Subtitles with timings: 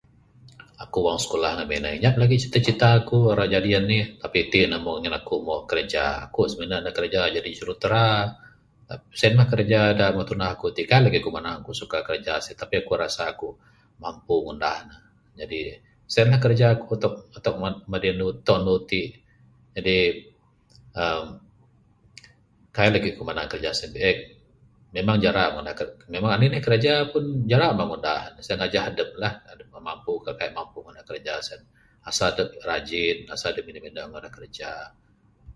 [0.85, 4.95] Aku wang skulah ngamin nyap lagi cita cita aku rak jadi anih, tapi itin moh
[5.01, 8.07] ngin aku moh kerja, ku smene ne kiraja jadi jurutera,
[9.19, 12.33] sien mah kerja da meh tunah ku ti, kaik lagi ku manang ku suka kiraja
[12.43, 13.47] siti, tapi ku rasa aku
[14.03, 14.95] mampu ngunah ne,
[15.39, 15.59] jadi
[16.13, 16.91] sien mah kerja aku
[17.45, 17.75] tok mad...
[17.91, 19.01] madi andu tok andu ti.
[19.75, 19.97] Jadi
[21.01, 21.25] eee
[22.75, 24.17] kaik lagi ku manang kraja sien biek,
[24.95, 25.89] memang jara ngunah kraj...
[26.13, 29.67] memang anih anih kraja pun jara mah ngunah ne sien ngajah adep ngunah ne, adep
[29.91, 31.61] mampu kah kaik mampu ngunah kraja sien.
[32.09, 34.71] Asal dep rajin, asal dep geneh-geneh ngunah kraja.